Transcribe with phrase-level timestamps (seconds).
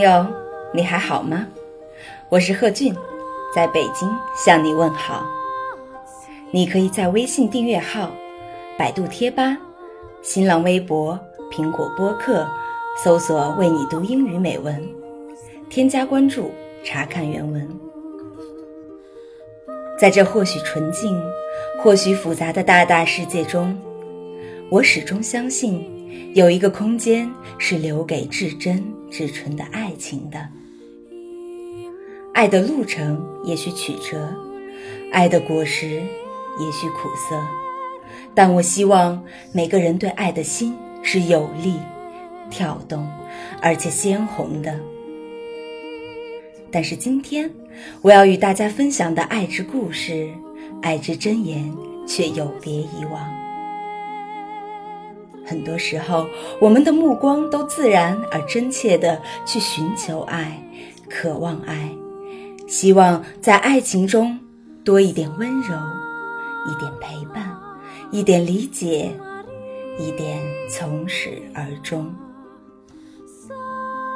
[0.00, 0.26] 朋友，
[0.72, 1.46] 你还好吗？
[2.30, 2.96] 我是贺俊，
[3.54, 5.26] 在北京向你问好。
[6.50, 8.10] 你可以在微信订阅号、
[8.78, 9.54] 百度贴吧、
[10.22, 11.20] 新浪微博、
[11.52, 12.48] 苹果播客
[13.04, 14.82] 搜索“为你读英语美文”，
[15.68, 16.50] 添加关注
[16.82, 17.68] 查看原文。
[19.98, 21.22] 在这或许纯净、
[21.78, 23.78] 或许复杂的大大世界中，
[24.70, 25.86] 我始终相信，
[26.34, 30.48] 有一个空间是留给至真至纯的爱情的。
[32.32, 34.34] 爱的路程也许曲折，
[35.12, 36.00] 爱的果实
[36.58, 37.38] 也许苦涩，
[38.34, 41.74] 但我希望每个人对爱的心是有力、
[42.48, 43.06] 跳动，
[43.60, 44.78] 而且鲜红的。
[46.72, 47.50] 但是今天，
[48.00, 50.28] 我要与大家分享的爱之故事、
[50.80, 51.70] 爱之箴言，
[52.06, 53.39] 却有别以往。
[55.50, 56.28] 很多时候，
[56.60, 60.62] 我们的目光都自然而真切地去寻求爱，
[61.08, 61.90] 渴望爱，
[62.68, 64.38] 希望在爱情中
[64.84, 65.74] 多一点温柔，
[66.68, 67.52] 一点陪伴，
[68.12, 69.10] 一点理解，
[69.98, 70.40] 一点
[70.70, 72.14] 从始而终。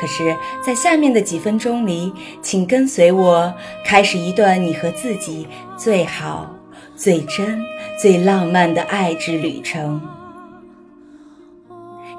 [0.00, 3.52] 可是，在下面的几分钟里，请跟随我，
[3.84, 6.54] 开始一段你和自己最好、
[6.94, 7.60] 最真、
[8.00, 10.00] 最浪漫的爱之旅程。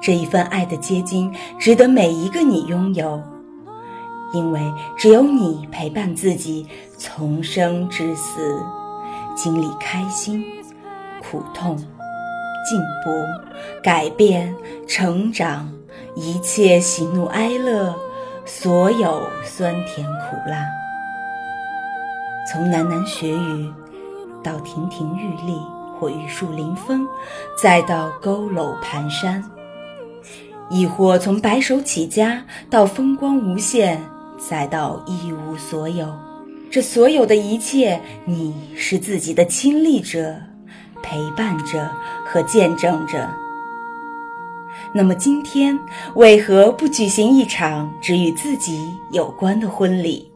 [0.08, 3.22] 这一份爱的结晶，值得每一个你拥有，
[4.31, 4.61] 因为
[4.97, 6.66] 只有你陪伴自己
[6.97, 8.58] 从生至死，
[9.35, 10.45] 经历开心、
[11.22, 13.11] 苦痛、进步、
[13.83, 14.55] 改变、
[14.88, 15.69] 成长。
[16.16, 17.94] 一切喜怒哀乐，
[18.45, 20.66] 所有酸甜苦辣，
[22.50, 23.69] 从喃喃学语
[24.41, 25.59] 到亭亭玉立
[26.00, 27.06] 或玉树临风，
[27.62, 29.44] 再到佝偻蹒跚；
[30.69, 34.01] 亦或从白手起家到风光无限，
[34.38, 36.13] 再到一无所有。
[36.69, 40.35] 这所有的一切，你是自己的亲历者、
[41.01, 41.89] 陪伴者
[42.25, 43.27] 和见证者。
[44.94, 45.77] 那么今天
[46.16, 50.29] 为何不举行一场只与自己有关的婚礼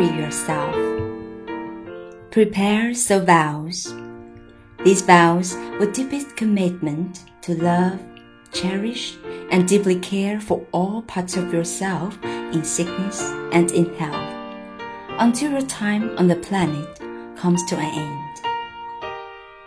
[0.00, 0.74] yourself.
[2.30, 3.94] Prepare the vows.
[4.84, 8.00] These vows were deepest commitment to love,
[8.52, 9.16] cherish,
[9.50, 13.20] and deeply care for all parts of yourself in sickness
[13.52, 14.34] and in health,
[15.20, 17.00] until your time on the planet
[17.36, 18.40] comes to an end.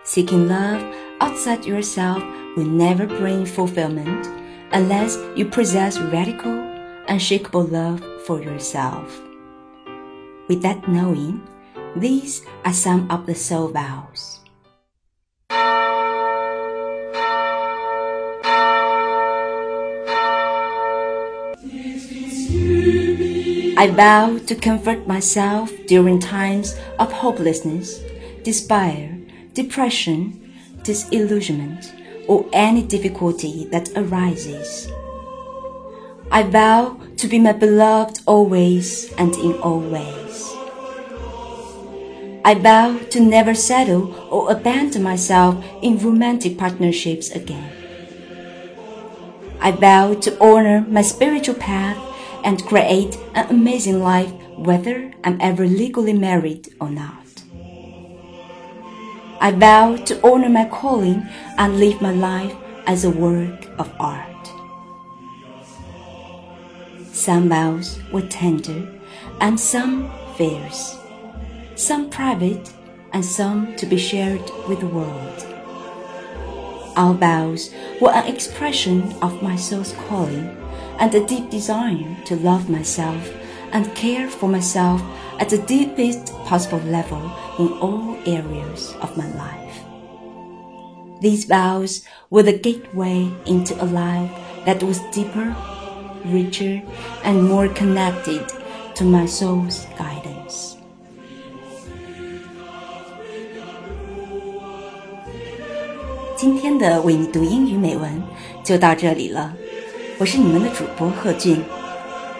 [0.03, 0.81] Seeking love
[1.21, 2.23] outside yourself
[2.55, 4.27] will never bring fulfillment
[4.71, 6.51] unless you possess radical,
[7.07, 9.21] unshakable love for yourself.
[10.47, 11.45] With that knowing,
[11.95, 14.39] these are some of the soul vows.
[23.79, 28.01] I vow to comfort myself during times of hopelessness,
[28.43, 29.19] despair,
[29.53, 30.53] depression,
[30.83, 31.93] disillusionment,
[32.27, 34.87] or any difficulty that arises.
[36.29, 40.43] I vow to be my beloved always and in all ways.
[42.43, 47.71] I vow to never settle or abandon myself in romantic partnerships again.
[49.59, 51.97] I vow to honor my spiritual path
[52.43, 57.25] and create an amazing life whether I'm ever legally married or not.
[59.39, 61.27] I vow to honor my calling
[61.57, 64.36] and live my life as a work of art.
[67.27, 68.87] Some vows were tender
[69.41, 70.95] and some fierce
[71.75, 72.71] some private
[73.11, 75.45] and some to be shared with the world.
[76.95, 80.47] Our vows were an expression of my soul's calling
[80.99, 83.29] and a deep desire to love myself
[83.73, 85.01] and care for myself
[85.37, 87.21] at the deepest possible level
[87.59, 89.83] in all areas of my life.
[91.19, 94.31] These vows were the gateway into a life
[94.63, 95.53] that was deeper,
[96.25, 96.81] richer,
[97.23, 98.41] and more connected
[98.95, 100.73] to my soul's guidance.
[106.35, 108.21] 今天的为你读英语美文
[108.63, 109.53] 就到这里了，
[110.19, 111.63] 我是你们的主播贺俊，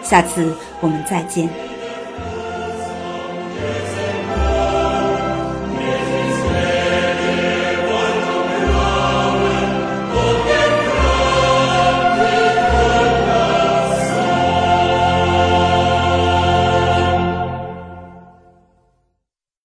[0.02, 1.67] 下次我们再见。